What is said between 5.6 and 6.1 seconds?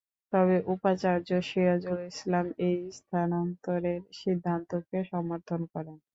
করেন।